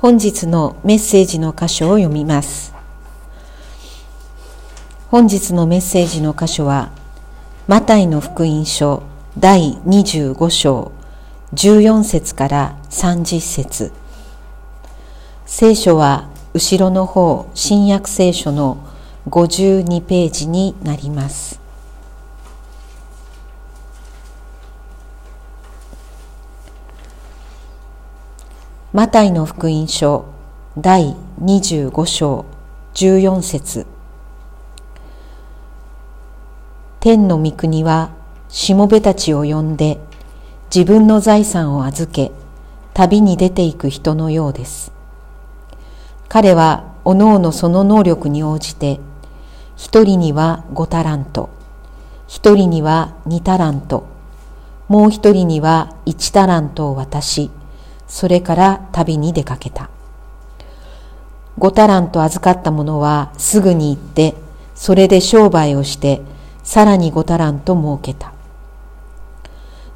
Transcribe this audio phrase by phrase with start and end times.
[0.00, 2.72] 本日のメッセージの箇所を読みます。
[5.08, 6.92] 本日のメッセージの箇所は
[7.66, 9.02] マタイの福音書
[9.36, 10.92] 第25章
[11.52, 13.90] 14節から30節。
[15.46, 18.78] 聖書は後ろの方新約聖書の
[19.28, 21.67] 52ページになります。
[28.98, 30.24] マタイの福音書
[30.76, 32.44] 第25章
[32.94, 33.86] 14節。
[36.98, 38.10] 天の御国は
[38.48, 40.00] しもべたちを呼んで
[40.74, 42.32] 自分の財産を預け
[42.92, 44.90] 旅に出ていく人のようです。
[46.28, 48.98] 彼はおのおのその能力に応じて
[49.76, 51.50] 一人には五タラント
[52.26, 54.08] 一人には二タラント
[54.88, 57.52] もう一人には一タラントを渡し
[58.08, 59.90] それから旅に出かけた。
[61.58, 64.34] 五タラント預かった者はすぐに行って、
[64.74, 66.22] それで商売をして、
[66.62, 68.32] さらに五タラント儲けた。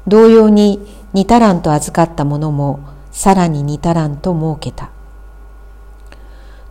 [0.07, 2.79] 同様に二タラント預かった者も
[3.11, 4.89] さらに二タラント儲けた。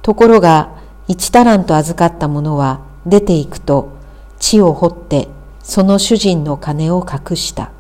[0.03, 0.71] ところが
[1.09, 3.97] 一タラント預かった者は出て行くと
[4.39, 5.29] 地を掘って
[5.63, 7.71] その主人の金を隠した。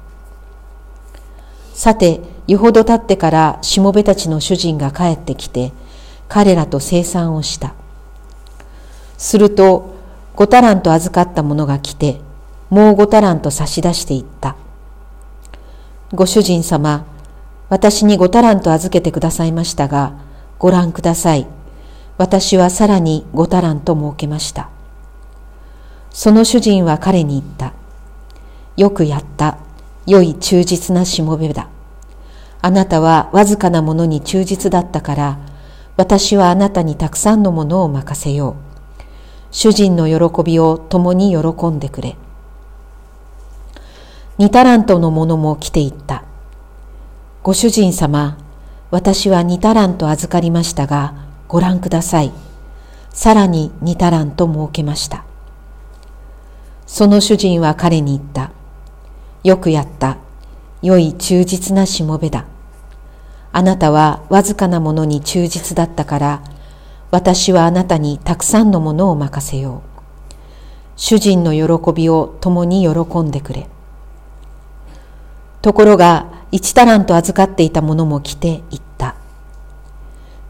[1.74, 5.72] さて、よほど経ってからしもべたちの主人が帰ってきて、
[6.28, 7.74] 彼らと生産をした。
[9.16, 9.94] すると、
[10.34, 12.20] 五タラント預かった者が来て、
[12.70, 14.56] もう五タラント差し出していった。
[16.12, 17.04] ご主人様、
[17.68, 20.14] 私に五タラント預けてくださいましたが、
[20.58, 21.46] ご覧ください。
[22.18, 24.68] 私はさらに五タラント設けました。
[26.10, 27.72] その主人は彼に言った。
[28.76, 29.58] よくやった。
[30.06, 31.68] 良い忠実なしもべだ。
[32.62, 35.38] あなたはわずかなものに忠実だったから、
[35.96, 38.54] 私はあなたにたくさんのものを任せよう。
[39.50, 42.16] 主人の喜びを共に喜んでくれ。
[44.38, 46.22] 二タラントのものも来ていった。
[47.42, 48.38] ご主人様、
[48.92, 51.14] 私は二タラント預かりましたが、
[51.48, 52.32] ご覧ください。
[53.10, 55.24] さらに二タラント設けました。
[56.86, 58.52] その主人は彼に言った。
[59.42, 60.18] よくやった。
[60.80, 62.46] 良い忠実なしもべだ。
[63.52, 66.42] あなたはわずかなものに忠実だったから、
[67.10, 69.92] 私はあなたにたくさんのものを任せよう。
[70.96, 73.68] 主人の喜びを共に喜んでくれ。
[75.60, 79.14] ところが、一タラント預かっていた者も来て言った。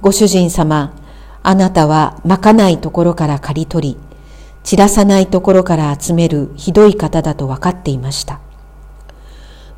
[0.01, 0.95] ご主人様、
[1.43, 3.99] あなたはまかないところから刈り取り、
[4.63, 8.41] 散らさないところから集めるひどい方だと分かっていました。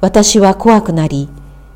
[0.00, 1.28] 私は怖くなり、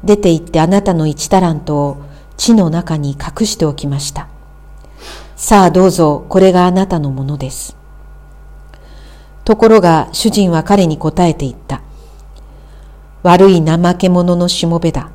[0.05, 1.97] 出て行ってあなたの一タラントを
[2.37, 4.29] 地の中に隠しておきました。
[5.37, 7.77] さあどうぞこれがあなたのものです。
[9.45, 11.83] ところが主人は彼に答えて言った。
[13.23, 15.11] 悪い怠け者のしもべだ。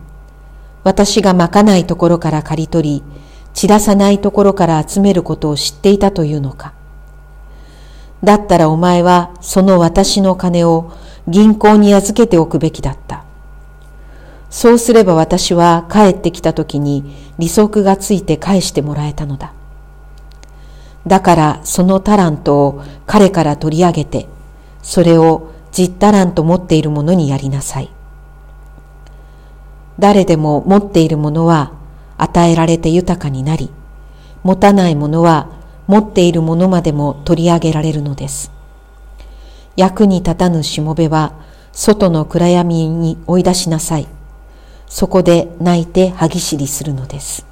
[0.84, 3.04] 私がまかないところから刈り取り、
[3.54, 6.74] 散らさないところから集めることを知っていたというのか。
[8.24, 10.92] だったらお前はその私の金を
[11.28, 13.24] 銀行に預けておくべきだった。
[14.54, 17.04] そうすれば私は帰ってきた時に
[17.40, 19.52] 利息がついて返してもらえたのだ。
[21.08, 24.28] だからそのタラントを彼から取り上げて、
[24.84, 27.90] それを実タラント持っている者にやりなさい。
[29.98, 31.72] 誰でも持っているものは
[32.20, 33.72] 与えられて豊かになり、
[34.44, 35.50] 持たないものは
[35.88, 38.52] 持っているものまでも取り上げられるのです。
[39.76, 41.34] 役に立たぬしもべは
[41.72, 44.08] 外の暗闇に追い出しなさい。
[44.94, 47.48] そこで泣いて歯ぎしりするのです。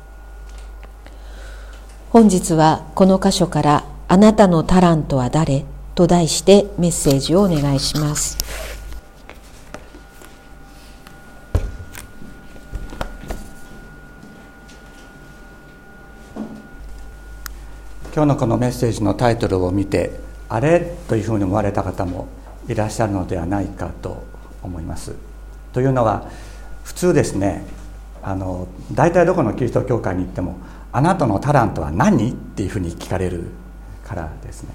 [2.11, 5.65] 本日はこの箇所から「あなたのタラントは誰?」
[5.95, 8.37] と題してメッセージをお願いします。
[18.13, 20.95] 今日のこのメッセージのタイトルを見てあれ？
[21.07, 22.27] というふうに思われた方も
[22.67, 24.25] いらっしゃるのではないかと
[24.61, 25.15] 思います。
[25.73, 26.29] というのは
[26.83, 27.65] 普通ですね
[28.23, 30.57] あの大体どこのキリスト教会に行っても
[30.91, 33.45] 「あなたのタラントは何?」っていうふうに聞かれる
[34.03, 34.69] からですね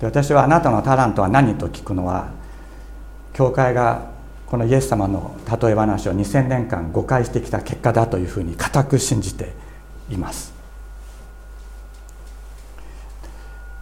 [0.00, 2.28] で私は「あなたのタラントは何?」と聞くのは
[3.32, 4.12] 教会が
[4.46, 9.54] このイエス様の例え話を2000年間誤解してきた結果だというふうに固く信じて
[10.10, 10.52] います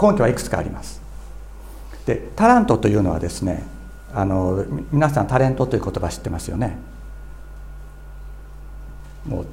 [0.00, 1.02] 根拠はいくつかあります
[2.06, 3.64] でタラントというのはですね
[4.14, 6.76] あの皆さんタレントという言葉知ってますよね？
[9.26, 9.46] もう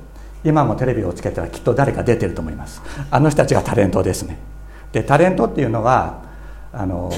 [0.43, 2.81] 今もテレビをつけたらきっと誰か出てると思います。
[3.11, 4.37] あの人たちがタレントですね。
[4.91, 6.23] でタレントっていうのは
[6.71, 7.11] あの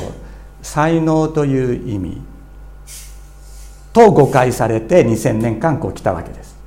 [0.61, 2.21] 才能という意味
[3.93, 6.57] と誤解されて2000年間こう来たわけです、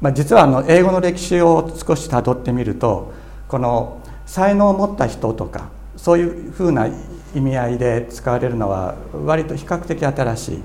[0.00, 3.12] まあ、実はあの英語の歴史を少したどってみると
[3.48, 6.88] この才能を持った人とかそういうふうな
[7.34, 8.94] 意味合いで使われるのは
[9.24, 10.62] 割と比較的新しい。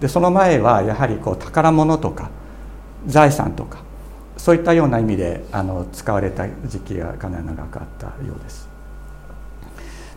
[0.00, 2.30] でその前はやはりこう宝物とか
[3.06, 3.78] 財産とか
[4.36, 8.68] そういったような意味であの使われた時期がかなり長かったようです。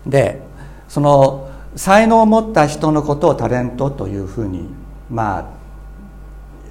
[0.07, 0.41] で
[0.87, 4.67] その才能を持った人のことをタレントというふうに
[5.09, 5.45] まあ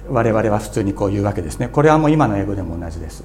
[0.09, 1.67] 我々は普通にこう言うわけですね。
[1.67, 3.23] これはもう今の英語でも同じです。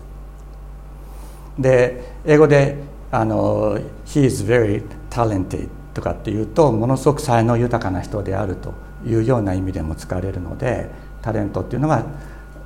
[1.59, 2.77] で英語で
[3.13, 8.73] あの「He is very talented」とかっていうとものすごく才能豊かな人であると
[9.05, 10.91] いうような意味でも使われるので
[11.23, 12.05] タレントっていうのは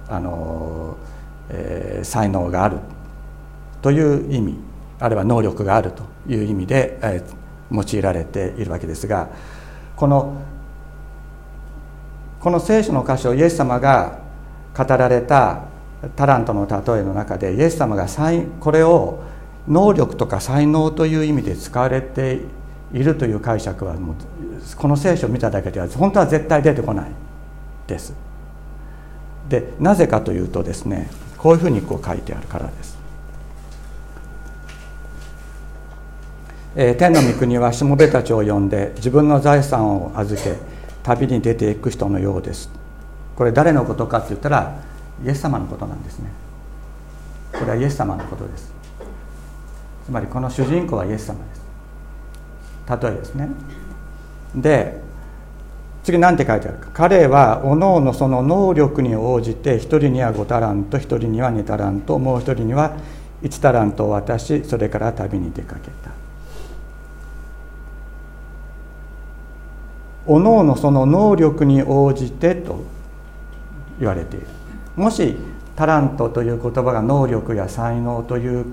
[0.08, 0.96] あの、
[1.48, 2.78] えー、才能がある
[3.82, 4.58] という意味
[5.00, 9.28] あるいは能力があるという意味で、えー、用いられているわけですが
[9.96, 10.34] この
[12.40, 14.18] この聖書の箇所イエス様が
[14.76, 15.62] 語られた
[16.16, 18.06] タラントの例えの中でイエス様が
[18.60, 19.22] これを
[19.68, 22.40] 能力とか才能という意味で使われて
[22.92, 24.16] いるという解釈はもう
[24.76, 27.10] この聖書を見ただけでは本当は絶対出てこない
[27.86, 28.14] です。
[29.48, 32.94] でなぜかというとですねこういうふうにこう書いてあるからです。
[36.76, 40.56] えー、天の御国はしもべたちを呼んで自分の財産を預け
[41.04, 42.68] 旅に出ていく人のようです
[43.36, 44.80] これ誰のことかって言ったら
[45.24, 46.30] イエス様のことなんですね
[47.52, 48.72] これはイエス様のことです
[50.04, 51.64] つまりこの主人公はイエス様です。
[53.02, 53.48] 例えですね。
[54.54, 55.00] で
[56.02, 56.88] 次何て書いてあるか。
[56.92, 62.94] 彼はおのおのその能力に応じて一人には5タラント一人には2タラントもう一人には
[63.42, 66.10] 1タラントを渡しそれから旅に出かけた。
[70.26, 72.82] おのおのその能力に応じてと
[73.98, 74.46] 言われている。
[74.96, 75.36] もし
[75.74, 78.66] タラントという言葉が能力や才能という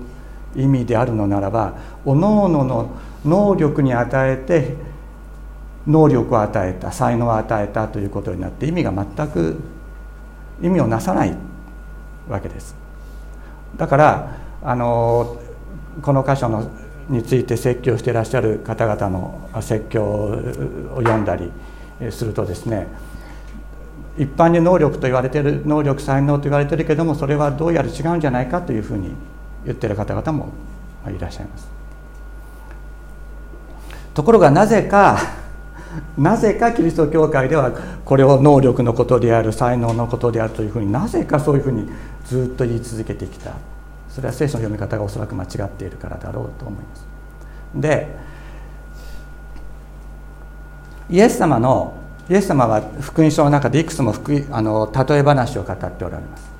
[0.54, 2.90] 意味であるのならばおのおのの
[3.24, 4.74] 能力に与えて
[5.86, 9.60] 能力を与えた才能を与えたということになって意味が全く
[10.62, 11.36] 意味をなさない
[12.28, 12.76] わけです。
[13.76, 15.38] だからあの
[16.02, 16.70] この箇所の
[17.08, 21.50] について説教していらっしゃる方々の説教を読んだり
[22.10, 22.86] するとですね
[24.16, 29.12] 一般に能力と言われている能力才能と言われているけどもそれはどうやら違うんじゃないかというふうに
[29.64, 30.48] 言ってる方々も
[31.08, 31.68] いらっしゃいます。
[34.14, 35.18] ところがなぜか
[36.16, 37.70] なぜかキリスト教会では
[38.04, 41.88] これを能力のことである才能のことであるというふうになぜかそういうふうに
[42.26, 43.52] ずっと言い続けてきた。
[44.08, 47.06] それは聖書の読み方がおそらく間違っているからだろうと思います。
[47.74, 48.14] で
[51.08, 51.94] イエス様の
[52.28, 56.50] イエス様は福音書の中でいくつも福あの例え話を語っておられます。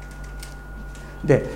[1.24, 1.50] で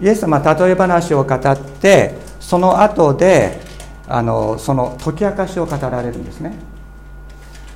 [0.00, 3.60] イエス様は例え話を語ってその後で
[4.08, 6.54] あのその解き明かしを語られるんですね。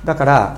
[0.03, 0.57] だから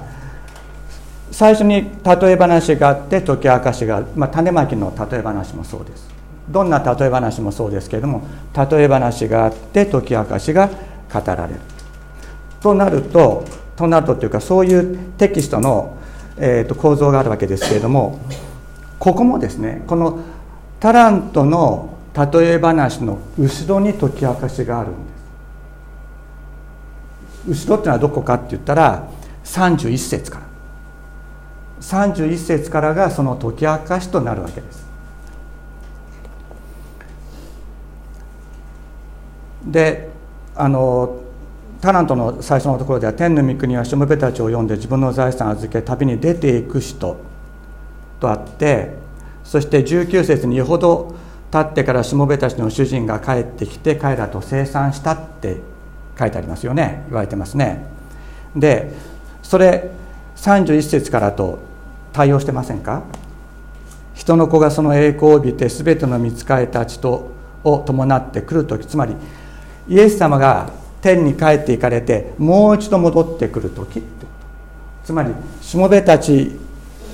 [1.32, 6.10] 最初に例え話があって解き明かしが、まあ、種まきの例え話もそうです。
[6.50, 11.60] どんな例え話もそうですけれども例え話があって解き明かしが語られる。
[12.62, 13.46] となると
[13.76, 15.98] となるとというかそういうテキストの、
[16.38, 18.20] えー、と構造があるわけですけれども
[18.98, 20.20] ここもですねこの
[20.80, 24.94] タラントの例え話の後ろに解き明かしがあるん
[27.46, 27.68] です。
[27.68, 29.08] 後ろっていうのはどこかって言ったら
[29.44, 30.48] 31節から。
[31.82, 34.88] 31節からがその解き明かしとなるわけです。
[39.66, 40.10] で
[40.56, 41.20] あの
[41.82, 47.18] タラントの最初のところでは天の御国はしもべたちを読んで自分の財産を預け旅に出ていく人
[48.20, 48.96] とあって
[49.48, 51.16] そして19節によほど
[51.52, 55.62] 経ってからしもべたちの主人が帰ってきて彼らと生産したって
[56.20, 57.06] 書いてありますよね。
[57.08, 57.86] 言われてますね。
[58.54, 58.92] で
[59.42, 59.90] それ
[60.36, 61.60] 31節からと
[62.12, 63.04] 対応してませんか？
[64.14, 67.32] 人の子がその栄光を帯びて全ての見つかりたちと
[67.64, 69.16] を伴ってくる時つまり
[69.88, 74.04] イエス様が天に帰っていかれてもう一度戻ってくる時
[75.06, 76.60] つまりしもべたち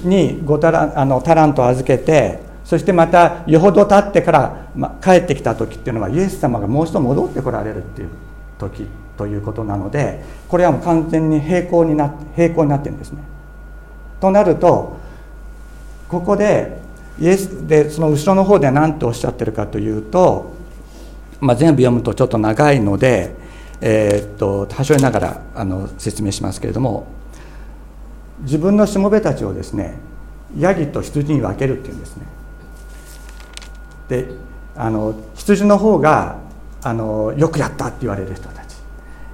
[0.08, 8.10] にごタラあのタラントを預けてそしてまたよほど経ってから、ま、帰ってきた時っていうのはイエス様がもう一度戻ってこられるっていう
[8.58, 13.20] 時ということなのでこれはもう完全に平行になって平行になってるんですね。
[14.20, 14.98] となると
[16.08, 16.78] ここで
[17.20, 20.54] イエスでその後ろの方で何ておっしゃってるかというと、
[21.40, 23.36] まあ、全部読むとちょっと長いので、
[23.82, 27.06] えー、っと端折りながらあの説明しますけれども
[28.44, 29.98] 自分のしもべたちをですね
[30.58, 32.26] ヤギと羊に分けるっていうんですね。
[34.10, 34.28] で
[34.76, 36.38] あの羊の方が
[36.84, 38.76] あのよくやったって言われる人たち。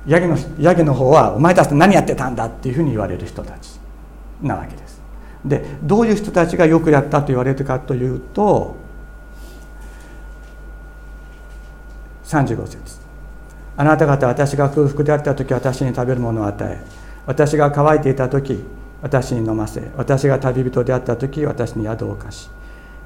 [0.08, 3.80] ヤギのヤギの方はお前たち何やってたんだっていうふうに言われる人たち。
[4.42, 5.02] なわけです。
[5.44, 8.76] でどういう人たちがよくやったと言われるかというと
[12.26, 13.00] 35節。
[13.76, 16.82] あなた方私が空腹であった時私に食べるものを与え
[17.26, 18.62] 私が乾いていた時
[19.02, 22.50] 私に飲ませ私が旅人であった時私に宿を貸し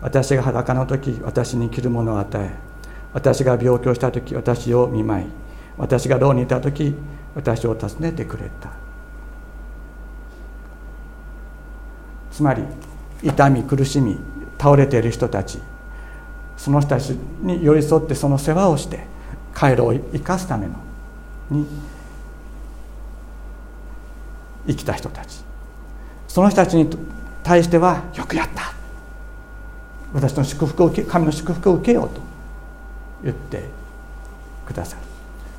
[0.01, 2.51] 私が裸の時私に着るものを与え
[3.13, 5.25] 私が病気をした時私を見舞い
[5.77, 6.95] 私が牢にいた時
[7.35, 8.83] 私を訪ねてくれた。
[12.31, 12.63] つまり
[13.21, 14.17] 痛み苦しみ
[14.57, 15.59] 倒れている人たち
[16.57, 19.05] その人たちに寄り添ってその世話をして
[19.53, 20.73] 回路を生かすための
[21.51, 21.67] に
[24.65, 25.52] 生きた人たち。
[26.33, 26.89] その人たちに
[27.43, 28.73] 対してはよくやった。
[30.15, 32.21] 私の祝福を受け神の祝福を受けようと
[33.23, 33.65] 言って
[34.65, 35.03] くださる。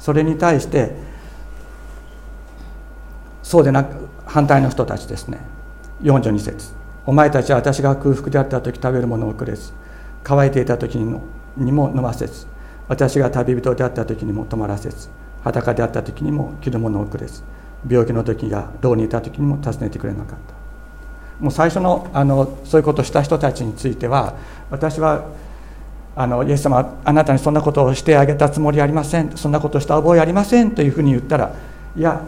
[0.00, 0.96] それに対して
[3.44, 5.38] そうでなく反対の人たちですね。
[6.02, 6.72] 42節。
[7.06, 9.72] お前たちは私が空腹であった時食べるものをくれず
[10.24, 11.04] 乾いていた時に
[11.70, 12.48] も飲ませず
[12.88, 15.08] 私が旅人であった時にも泊まらせず
[15.44, 17.44] 裸であった時にも着るものをくれず
[17.88, 20.63] 病気の時や牢にいた時にも訪ねてくれなかった。
[21.40, 24.34] もう最初のあのそういうことをした人たちについては
[24.70, 25.24] 私は
[26.16, 29.36] あのイエス様あなたにそんなことをしてあげたつもりありません。
[29.36, 30.70] そんなことをした覚えありません。
[30.70, 31.54] というふうに言ったら
[31.96, 32.22] いや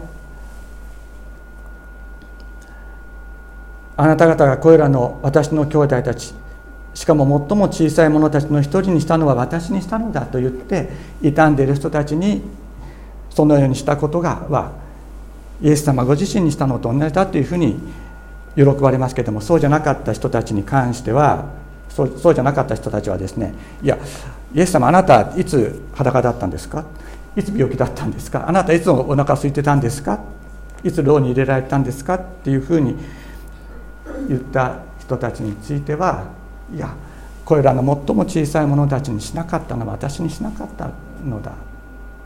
[3.95, 6.33] あなた方がこれらの私の兄弟たち
[6.93, 10.89] しかも最も小さい者たちの一人にしたのは私にしたのだと言って
[11.21, 12.41] 傷んでいる人たちに
[13.29, 14.71] そのようにしたことがは
[15.61, 17.77] イエス様ご自身にしたのと同じだというふうに
[18.57, 21.45] 喜ばれますけどもそうじゃなかった人たちに関しては
[21.89, 23.97] そうそうじゃなかった人たちはですねいや
[24.53, 26.85] イエス様あなたいつ裸だったんですか？
[27.35, 28.49] いつ病気だったんですか？
[28.49, 30.19] あなたいつお腹空いてたんですか？
[30.83, 32.15] いつ牢に入れられたんですか？
[32.15, 32.95] っていうふうに
[34.27, 36.25] 言った人たちについては
[36.73, 36.95] いや
[37.45, 40.89] これらの最も小さい者たちにしなかったのは私にしなかった
[41.25, 41.53] のだ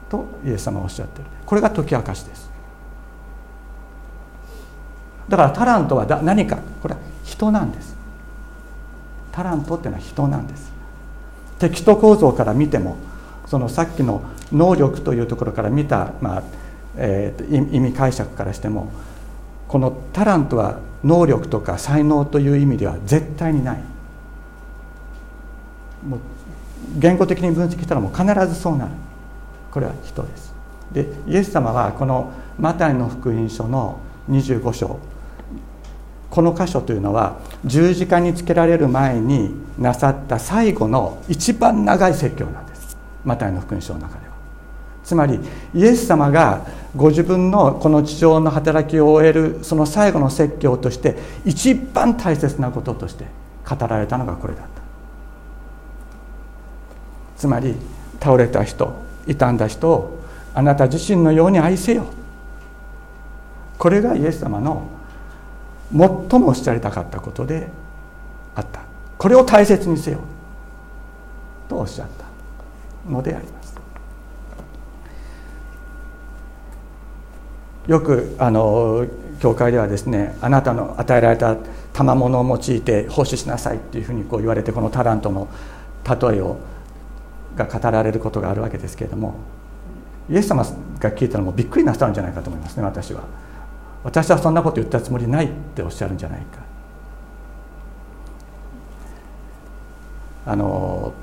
[0.10, 1.26] とイエス様はおっしゃってる。
[1.46, 2.51] これが解き明かしです。
[5.30, 6.58] だからタラントは何か。
[6.82, 7.96] これは人なんです。
[9.32, 10.72] タラントっていうのは人なんです。
[11.60, 12.98] テキスト構造から見ても
[13.46, 16.44] そのさっきの能力というところから見た、まあ
[16.98, 18.92] えー、意味解釈からしても
[19.68, 23.84] このタラントは能力とか才能という意味では絶対にない。
[26.08, 26.20] もう
[26.98, 28.92] 言語的に分析したらもう必ずそうなる。
[29.72, 30.54] これは人です。
[30.92, 34.00] でイエス様はこのマタイの福音書の
[34.30, 35.00] 25章。
[36.30, 42.98] この箇所というのは十字架につけられる前になさった最後の一番長い説教なんです。
[43.26, 44.32] マタイの福音書の中では。
[45.04, 45.40] つまり
[45.74, 53.26] イエス様がご自分のこの地上の働きを終えるその最後の説教として一番大切なこととして
[53.68, 54.70] 語られたのがこれだった。
[57.36, 57.76] つまり
[58.22, 58.94] 倒れた人
[59.28, 60.20] 傷んだ人を
[60.54, 62.06] あなた自身のように愛せよ。
[63.82, 64.88] これがイエス様の
[65.90, 66.00] 最
[66.40, 67.68] もおっしゃりたかったことで
[68.54, 68.84] あった
[69.18, 70.20] これを大切にせよ
[71.68, 73.76] とおっしゃったのであります
[77.88, 79.08] よくあの
[79.40, 81.58] 教会ではですねあなたの与えられた
[81.92, 85.48] 賜物を用いて奉仕しなさいっていうふうにこう言われてこのタラントの
[86.08, 86.58] 例えを
[87.56, 89.40] が語られることがあるわけですけれども
[90.30, 90.64] イエス様
[91.00, 93.24] が聞いたらもびっくりなさるんじゃないかと思いますね私は。
[94.04, 96.60] 私はそんなこと言ったつもりないっておっしゃるんじゃないか
[100.46, 101.14] あの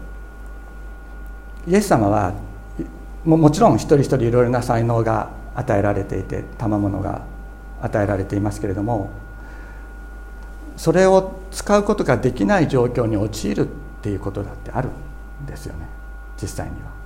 [1.66, 2.34] イエス様は
[3.24, 7.22] ももちろん一人一人いろいろな才能が与えられていて賜物が
[7.82, 9.10] 与えられていますけれども
[10.76, 13.70] それを使うことができない状況に陥るっ
[14.00, 14.88] ていうことだってある
[15.42, 15.86] んですよね
[16.40, 16.98] 実際には。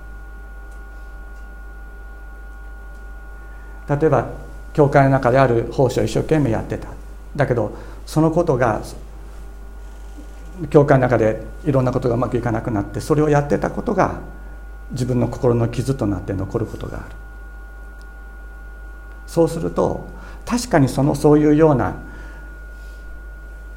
[3.97, 4.27] 例えば
[4.73, 6.89] 教会の中である奉仕を一生懸命やってた。
[7.35, 7.75] だけど
[8.05, 8.81] そのことが
[10.69, 14.19] 教会の中でいろんなことがうまくいかなくなってそれをやってたことが
[14.91, 17.15] 自分の心の傷となって残ることがある。
[19.25, 20.05] そうすると
[20.45, 21.95] 確かにそのそういうような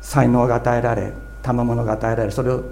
[0.02, 1.12] 才能が与えられ
[1.42, 2.62] 賜物が与えられそれを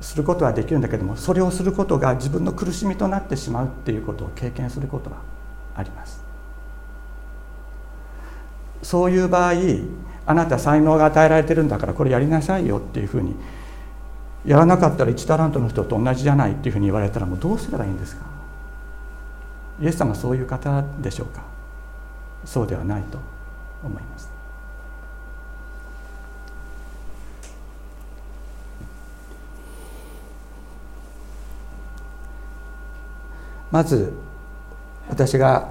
[0.00, 5.16] することはできるんだけどもそれをすることが自分の苦しみとなってしまうっていうことを経験することは
[5.74, 6.19] あります。
[8.82, 9.52] そういう場合
[10.26, 13.34] あなた才能が与えられてるんだからこれやりなさいよっていうふうに
[14.46, 18.24] やらなかったら1タラントの人と同じじゃないっていうふうに言われたらもうどうすればいいんですか？
[19.80, 21.42] イエス様そういう方でしょうか？
[22.44, 23.18] そうではないと
[23.84, 24.30] 思います。
[33.70, 34.12] まず
[35.08, 35.68] 私が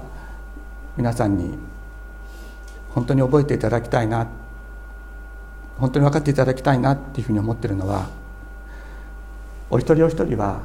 [0.96, 1.58] 皆さんに
[2.94, 4.26] 本当に覚えていただきたいな。
[5.78, 8.10] 本当に分かっていただきたいなっていうふうに思ってるのは
[9.70, 10.60] お一人お一人は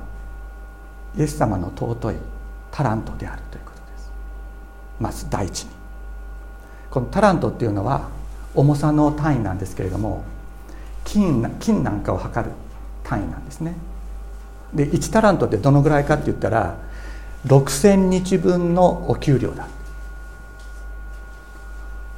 [1.17, 2.15] イエス様の尊い
[2.70, 4.12] タラントであるということです。
[5.00, 5.70] まず第一に。
[6.89, 8.10] このタラントっていうのは
[8.53, 10.24] 重さの単位なんですけれども
[11.03, 12.53] 金金なんかを測る
[13.03, 13.75] 単位なんですね。
[14.74, 16.77] で1タラントってどのぐらいかって言ったら
[17.48, 19.67] 6000日分のお給料だ。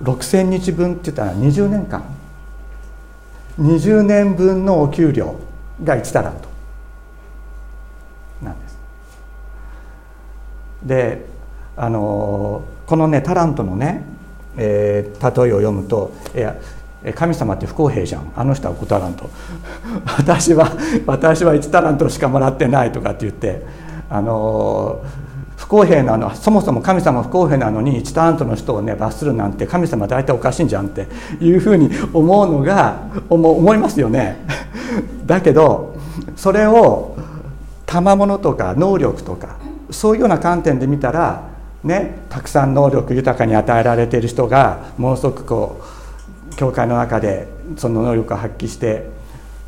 [0.01, 2.03] 6000日分って言ったら20年間。
[3.59, 5.35] 20年分のお給料
[5.83, 6.47] が1タラント
[8.43, 8.77] なんです。
[10.83, 11.25] で
[11.75, 14.03] あのこのねタラントのね、
[14.57, 16.55] えー、例えを読むといや
[17.15, 18.31] 神様って不公平じゃん。
[18.35, 19.29] あの人は5タラント。
[20.17, 20.71] 私は
[21.05, 23.65] 私は1タラントしかもらってないとかって言って
[24.09, 25.01] あの
[25.57, 31.07] 不公平なのそもそも神様不公平なのに1ターントの人をね罰するなんて神様大体おかしいんじゃんって
[31.41, 34.37] いうふうに思うのが思いますよね。
[35.25, 35.95] だけど
[36.35, 37.15] それを
[37.87, 39.57] 賜物とか能力とか
[39.89, 41.41] そういうような観点で見たら
[41.83, 45.81] ねたくさん能力豊かに与えられている人がものすごくこ
[46.51, 47.47] う教会の中で
[47.77, 49.16] その能力を発揮して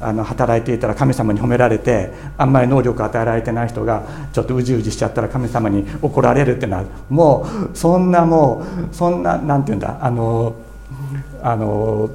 [0.02, 10.56] あの働いていたら神様に褒められてあんまり能力与えられてない人がちょっとうじうじしちゃったら神様に怒られるっていうのはもうそんなもうそんななんて言うんだあの
[11.42, 12.10] あの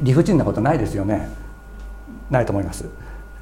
[0.00, 1.28] 理不尽なことないですよね。
[2.30, 2.86] ないと思います。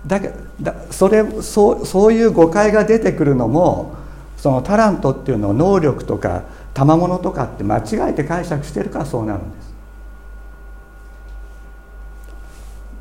[0.07, 3.95] だけだそれそうそういう誤解が出てくるのも
[4.37, 6.43] そのタラントっていうのを能力とか
[6.75, 9.72] 賜物とかって間違えて解釈してるからそうなるんです。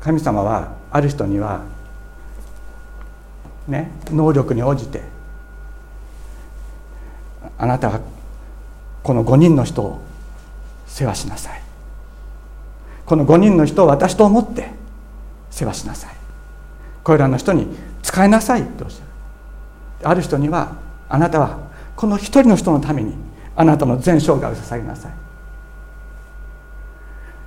[0.02, 1.62] 神様はある人には
[3.68, 5.02] ね能力に応じて
[7.56, 8.00] あなたは
[9.02, 10.00] この5人の人を
[10.86, 11.62] 世話しなさい。
[13.06, 14.70] この5人の人を私と思って
[15.50, 16.14] 世話しなさい。
[17.02, 17.66] これらの人に
[18.02, 19.04] 使いなさいっておっしゃ
[20.04, 20.08] る。
[20.08, 20.76] ある人には
[21.08, 21.58] あなたは
[21.96, 23.14] この一人の人のために
[23.56, 25.12] あなたの全生涯を捧げなさい。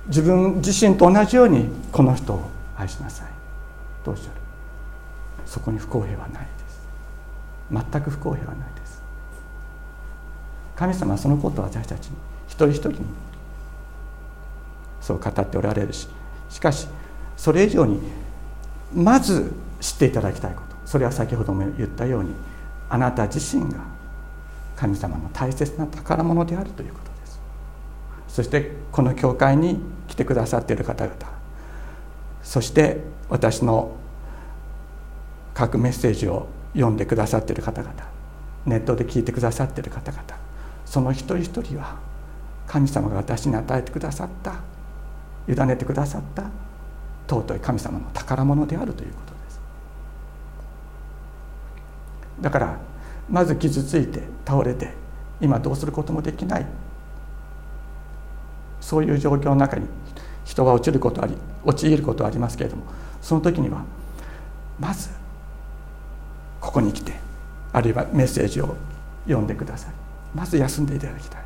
[0.08, 3.28] 自分自身と同じようにこの人を愛しなさい。
[4.04, 4.30] とおっしゃる
[5.44, 7.90] そこに不公平はないです。
[7.92, 9.02] 全く不公平はないです。
[10.76, 12.16] 神様はそのことを私たちに
[12.46, 12.96] 一人一人に
[15.00, 16.08] そう語っておられるし
[16.50, 16.86] しかし
[17.36, 18.00] それ以上に
[18.94, 20.76] まず知っていただきたいこと。
[20.86, 22.30] それは先ほども言ったように
[22.88, 23.80] あなた自身が
[24.76, 27.15] 神様の大切な宝物であるということ。
[28.36, 31.16] そしてこの教会に来てくださっている方々。
[32.42, 33.92] そして私の
[35.54, 37.94] 各メッセージを読んでくださっている方々。
[38.66, 40.22] ネットで聞いてくださっている方々。
[40.84, 41.96] その一人一人は
[42.66, 44.56] 神様が私に与えてくださった。
[45.48, 46.42] 委ねてくださった。
[47.26, 49.60] 尊い神様の宝物であるということです。
[52.42, 52.78] だから
[53.30, 54.92] まず傷ついて倒れて
[55.40, 56.66] 今どうすることもできない。
[58.86, 59.86] そういう状況の中に
[60.44, 62.84] 人は落ちることあり陥ることはありますけれども
[63.20, 63.84] その時には
[64.78, 65.10] まず
[66.60, 67.14] ここに来て
[67.72, 68.76] あるいはメッセージを
[69.24, 69.92] 読んでください。
[70.36, 71.42] まず休んでいただきたい。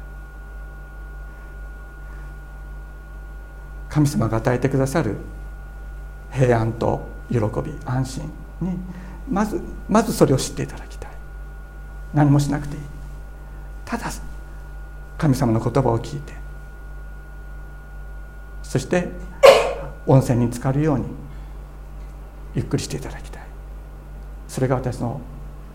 [3.89, 5.17] 神様が与えてくださる
[6.31, 8.77] 平安と喜び安心に
[9.31, 11.11] まずまずそれを知っていただきたい。
[12.13, 12.83] 何もしなくていい。
[13.87, 14.11] ただ
[15.17, 16.40] 神様の言葉を聞いて
[18.71, 19.09] そして
[20.07, 21.07] 温泉に浸かるように
[22.55, 23.43] ゆっくりしていただきたい。
[24.47, 25.21] それが私の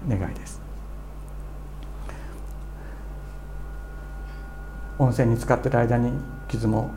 [0.07, 0.61] 願いです。
[4.97, 6.13] 温泉に浸かってる間に
[6.47, 6.89] 傷も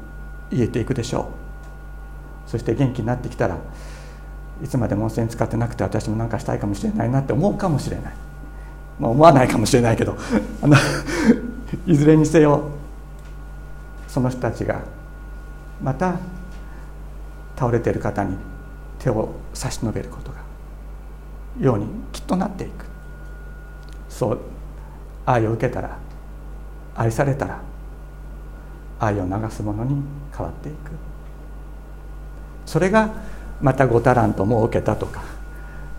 [0.53, 1.33] 癒えていくでしょ
[2.47, 2.49] う。
[2.49, 3.59] そして元気になってきたら
[4.63, 8.15] いつまでも温泉に使ってなくて私も何かしたいかもしれないなって思うかもしれない、
[9.01, 10.17] まあ、思わないかもしれないけど
[11.89, 12.71] いずれにせよ
[14.07, 14.97] その人たちが
[15.83, 16.19] また
[17.57, 18.37] 倒れている方に
[18.99, 20.39] 手を差し伸べることが
[21.61, 22.85] ようにきっとなっていく。
[24.09, 24.39] そう
[25.27, 25.99] 愛を受けたら
[26.97, 27.61] 愛されたら
[28.99, 30.03] 愛を流すものに
[30.37, 30.91] 変わっていく。
[32.67, 33.11] それが
[33.61, 35.23] また5タラントも受けたとか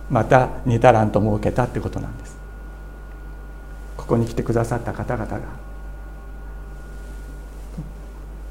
[0.09, 2.37] また2タラントも受けたってことなんです。
[3.95, 5.39] ここに来てくださった方々が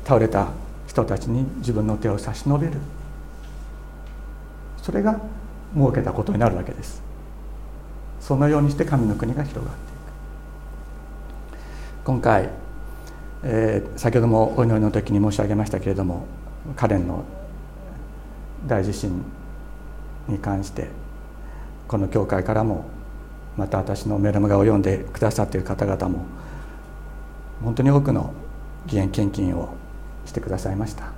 [0.05, 0.49] 倒れた
[0.89, 2.73] 人たちに自分の手を差し伸べる。
[4.83, 5.21] それが
[5.75, 7.03] 設けたことになるわけです。
[8.21, 9.95] そのようにして神の国が広がってい
[12.03, 12.05] く。
[12.05, 12.49] 今回、
[13.45, 16.25] えー、先ほどもお祈りの時に申し上げましたけれども
[16.75, 17.23] カレンの
[18.67, 19.23] 大地震
[20.27, 20.89] に関して
[21.87, 22.87] この教会からも
[23.57, 26.25] また私のメルマガを読んでくださっている方々も
[27.63, 28.33] 本当に多くの
[28.87, 29.75] 義援献金を
[30.29, 31.11] してくださいました。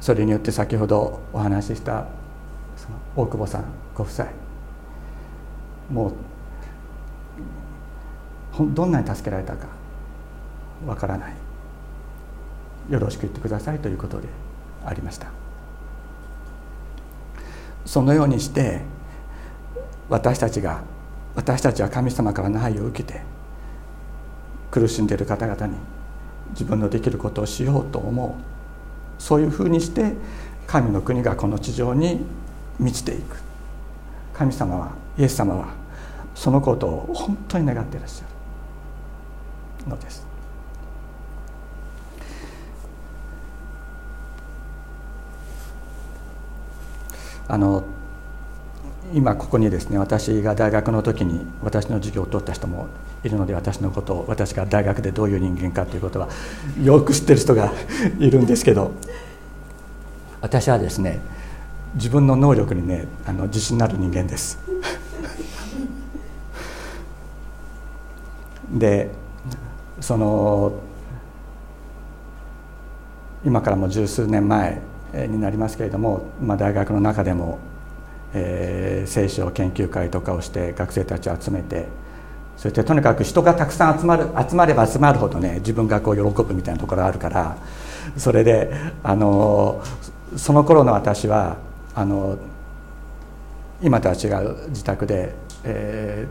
[0.00, 2.06] それによって先ほどお話しした
[2.76, 4.28] その大久保さんご夫妻
[5.90, 6.12] もう
[8.74, 9.66] どんなに助けられたか
[10.86, 11.34] わからない。
[12.88, 14.28] よろしく言ってくださいということで
[14.84, 15.26] ありました。
[17.84, 18.82] そのようにして
[20.08, 20.82] 私たちが
[21.34, 23.20] 私たちは神様からの愛を受けて
[24.70, 25.74] 苦しんでいる方々に
[26.50, 29.22] 自分のできることをしようと思う。
[29.22, 30.14] そういうふうにして
[30.66, 32.24] 神の国がこの地上に
[32.78, 33.36] 満ちていく。
[34.34, 35.68] 神様はイエス様は
[36.34, 38.24] そのことを本当に願っていらっしゃ
[39.84, 40.26] るのです。
[47.48, 47.82] あの
[49.14, 52.88] 今ここにですね私が大学の時に私の授業を取った人も
[53.24, 56.28] いるので私のことを私が大学でどういう人間かということは
[56.82, 57.72] よく知ってる人が
[58.18, 58.92] いるんですけど
[60.40, 61.20] 私はですね
[61.94, 64.58] 自分の能力にねあの自信のある人間です。
[68.70, 69.10] で
[70.00, 70.72] その
[73.44, 74.80] 今からも十数年前
[75.14, 77.58] になりますけれども、まあ、大学の中でも、
[78.34, 81.86] えー、聖書研究会とかをして学生たちを集めて
[82.56, 87.56] そしてとにかく人がたくさん集まる集まれば集まるほどね自分がこう喜ぶみたいなところがあるから
[88.16, 89.82] それであの
[90.36, 91.56] その頃の私は
[91.94, 92.36] あの
[93.80, 95.32] 今とは違う自宅で、
[95.64, 96.26] え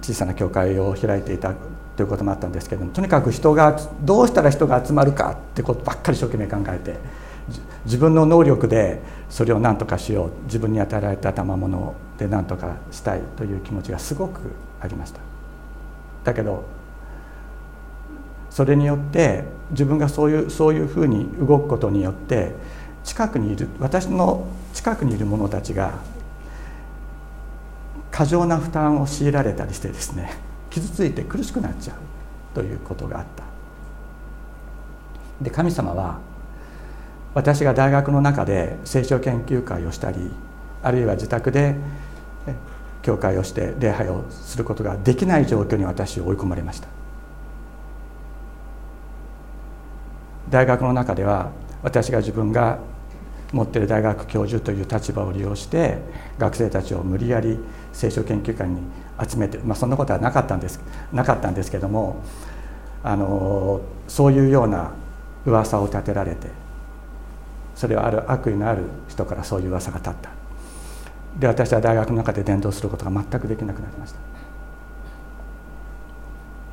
[0.00, 1.52] ー、小さな教会を開いていた
[1.96, 6.96] ということもあったんですけどもとにかく人がどうしたら人が集まるかってことばっかり一生懸命考えて
[7.84, 14.40] 自分の能力でそれを何とかしよう自分に与えられた賜物で何とかしたいという気持ちがすごく
[14.80, 15.20] ありました。
[16.24, 16.64] だけど
[18.50, 22.54] それによって自分がそういうそういうふうに動くことによって
[23.02, 25.98] 近くにいる私の近くにいる者たちが
[28.10, 30.34] 過剰な負担を強いられたりしてですね
[30.70, 31.96] 傷ついて苦しくなっちゃう
[32.54, 33.44] ということがあった。
[35.40, 36.20] で神様は
[37.34, 40.30] 私が大学の中で聖書研究会をしたり
[40.82, 41.76] あるいは自宅で
[43.02, 46.88] 教会をして礼拝をすることができない状況に私を追い込まれました。
[50.50, 51.50] 大学の中では
[51.82, 52.78] 私が自分が
[53.52, 55.98] 持っている大学教授という立場を利用して
[56.38, 57.58] 学生たちを無理やり
[57.92, 58.80] 聖書研究会に
[59.26, 60.80] 集めて、まあ、そんなことはなかったんです
[61.12, 62.22] なかったんですけども
[63.02, 64.92] あのそういうような
[65.46, 66.48] 噂を立てられて
[67.74, 70.30] それはある悪意のある人からそういう噂が立った。
[71.38, 74.18] で私は大学の中で伝道することが全くできなくなりました。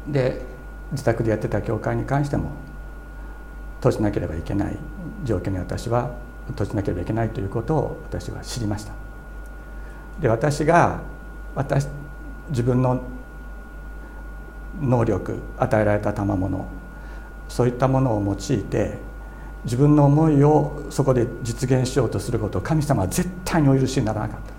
[0.07, 0.41] で
[0.91, 2.49] 自宅でやってた教会に関しても
[3.77, 4.77] 閉じなければいけない
[5.23, 6.11] 状況に私は
[6.47, 8.93] 閉じなければいけないということを私は知りました。
[10.19, 10.99] で私が
[11.55, 11.87] 私
[12.49, 13.01] 自分の
[14.81, 16.65] 能力与えられた賜物
[17.47, 18.97] そういったものを用いて
[19.65, 24.53] 自分の思いをそこで実現しようとすることを神様は絶対にお許しにならなかった。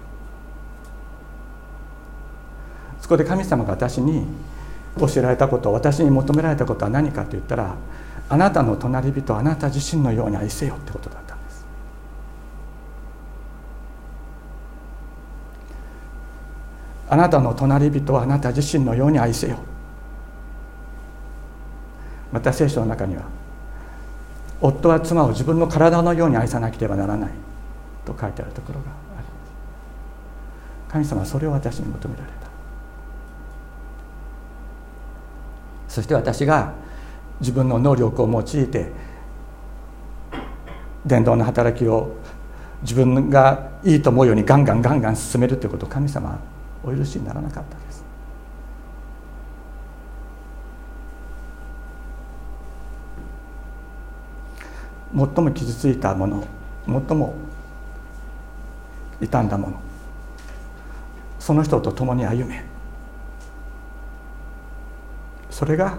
[3.01, 4.27] そこで神様が私に
[4.99, 7.75] 教えられたこと私に求められたことは何かと言ったら
[8.29, 11.67] あなたの隣人あなた自身のように愛せよってことだったんです。
[17.09, 19.59] あなたの隣人はあなた自身のように愛せよ
[22.31, 23.23] また聖書の中には
[24.61, 27.31] 夫は妻を自分の体のように愛さなければならない。
[28.05, 29.27] と書いてあるところがあります
[30.88, 32.51] 神様はそれを私に求められた。
[35.88, 36.73] そして私が
[37.40, 38.92] 自分の能力を用いて
[41.05, 42.16] 伝道の働きを
[42.83, 46.38] 自分がいいと思うようにガンガンガンガン進めるということを神様は
[46.85, 47.77] お許しにならなかった
[55.14, 56.44] 最も傷ついたもの
[56.87, 57.35] 最も
[59.20, 59.81] 傷んだもの
[61.38, 62.64] その人と共に歩め。
[65.51, 65.99] それが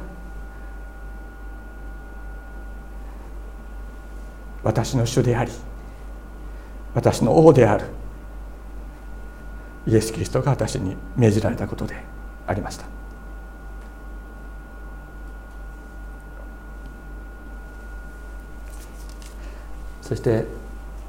[4.63, 5.51] 私の主であり
[6.95, 7.85] 私の王である
[9.87, 11.95] イエス・キリストが私に命じられたことで
[12.47, 13.00] ありました。
[20.11, 20.43] そして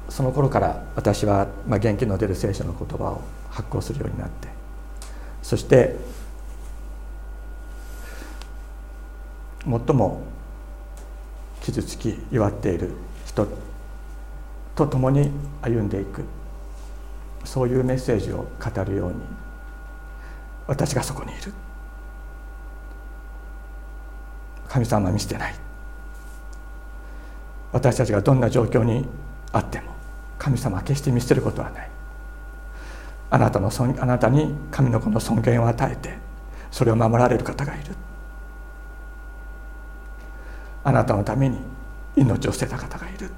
[0.07, 4.47] その頃から私は、まあ、元気の出る聖書の言葉を発行するようになって
[5.41, 5.97] そして
[9.65, 10.21] 最も
[11.63, 12.91] 傷つき弱っている
[13.25, 13.45] 人
[14.73, 16.23] と共に歩んでいく
[17.43, 19.17] そういうメッセージを語るように
[20.65, 21.51] 私がそこにいる。
[24.69, 25.72] 神様は見捨てない。
[27.73, 29.05] 私たちがどんな状況に
[29.51, 29.91] あっても
[30.37, 31.89] 神様は決して見捨てることはない。
[33.31, 36.17] あなたのあなたに神の子の尊厳を与えて
[36.69, 37.95] それを守られる方がいる。
[40.83, 41.57] あなたのために
[42.15, 43.31] 命を捨てた方がいる。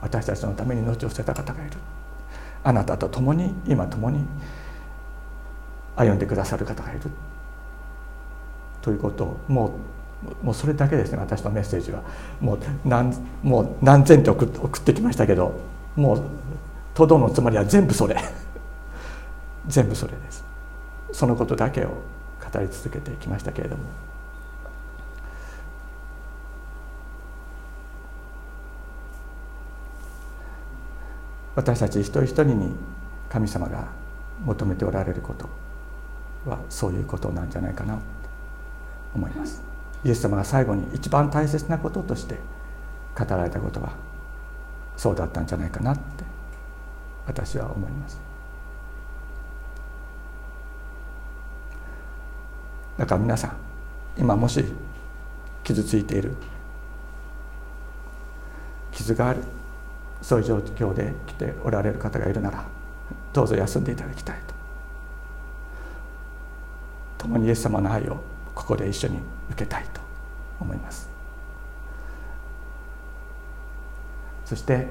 [0.00, 1.76] 私たちのために命を捨てた方がいる。
[2.62, 4.24] あなたと共に今共に
[5.96, 7.00] 歩んでくださる方がいる。
[8.80, 9.70] ということをもう
[10.42, 12.02] もうそれだけですね私のメッセージは。
[12.40, 15.54] もう何もう何千って送ってきましたけど
[15.96, 16.22] もう
[16.94, 18.16] とどのつまりは全部それ。
[19.66, 20.44] 全部それです。
[21.12, 23.82] そのことだけを語り続けてきましたけれども。
[31.54, 32.74] 私たち一人一人に
[33.28, 33.86] 神様が
[34.44, 35.48] 求めておられること
[36.50, 38.00] はそういうことなんじゃないかなと
[39.14, 39.71] 思います。
[40.04, 42.38] イエス様が最後に一番大切なこととして
[43.16, 43.90] 語られたことは
[44.96, 46.02] そうだったんじゃないかなって
[47.26, 48.20] 私は思います。
[52.98, 53.56] だから皆さん
[54.18, 54.64] 今もし
[55.64, 56.34] 傷ついている
[58.92, 59.40] 傷がある
[60.20, 62.64] そういう状況で来ておられる方がいるなら
[63.32, 64.54] どうぞ休んでいただきたいと。
[67.18, 68.16] 共にイエス様の愛を
[68.54, 69.18] ここで一緒に
[69.50, 70.00] 受けたいと
[70.60, 71.08] 思います。
[74.44, 74.86] そして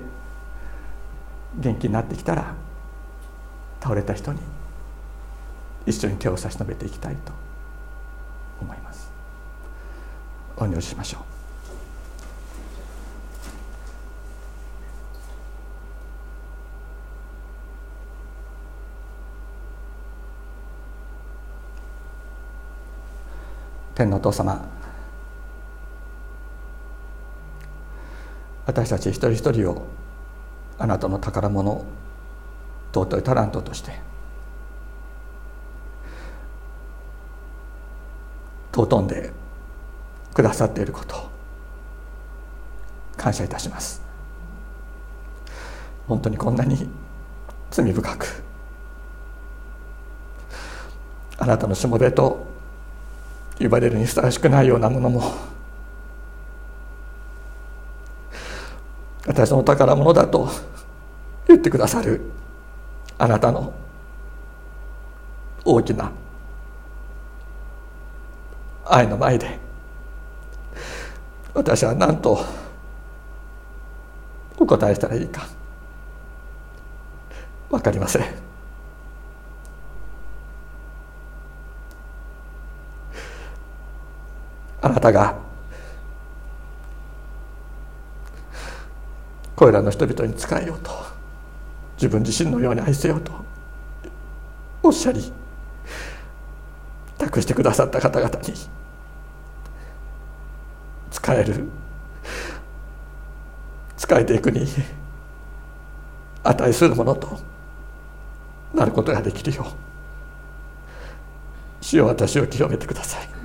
[1.56, 2.54] 元気になってきたら
[3.80, 4.40] 倒れた人に
[5.86, 7.34] 一緒に手を差し伸べていきたいと
[8.62, 9.12] 思います。
[10.58, 11.31] お祈りしましょう。
[24.02, 24.68] 天のお父様。
[28.66, 29.86] 私たち一人一人を
[30.80, 31.86] あなたの宝物
[32.94, 34.00] 尊いタラントとして
[38.74, 39.32] 尊んで
[40.34, 41.30] くださっていること
[43.18, 44.02] 感謝いたします。
[46.08, 46.90] 本当にこんなに
[47.70, 48.44] 罪深く
[51.38, 52.51] あなたのしもべと
[53.62, 55.52] 呼ばれるにふさわしくないようなものも。
[59.28, 60.50] 私の宝物だと
[61.48, 62.22] 言ってくださる
[63.18, 63.72] あなたの
[65.64, 66.12] 大きな
[68.84, 69.60] 愛の前で
[71.54, 72.44] 私は何と
[74.58, 75.48] お答えしたらいいか
[77.70, 78.51] 分かりません。
[84.82, 85.36] あなたが
[89.56, 90.92] これらの人々に仕えようと
[91.98, 93.32] 自分自身のように愛せようと
[94.82, 95.32] おっしゃり
[97.20, 98.54] 託してくださった方々に
[101.12, 101.70] 使える
[103.98, 104.66] 使えていくに
[106.44, 107.40] 値するものと
[108.74, 109.66] なることができるよう
[111.82, 113.41] 主よ私を清めてください。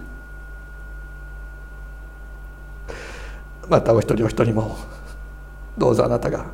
[3.69, 4.77] またお一人お一人も
[5.77, 6.47] どうぞあなたが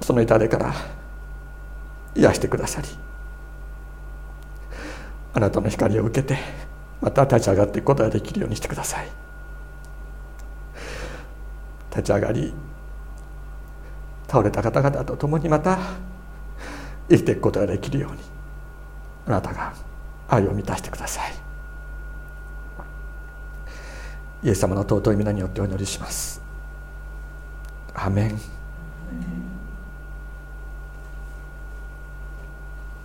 [0.00, 0.74] その痛手から
[2.14, 2.88] 癒してくださり
[5.34, 6.38] あなたの光を受けて
[7.00, 9.08] また立ち上がっていくことができるようにしてください。
[11.90, 12.52] 立ち上がり
[14.26, 15.78] 倒れた方々と共にまた
[17.08, 18.18] 生きていくことができるように
[19.26, 19.74] あなたが
[20.28, 21.47] 愛を満たしてください。
[24.42, 26.40] イエス様の尊い皆によってお祈りします。
[27.94, 28.40] アメン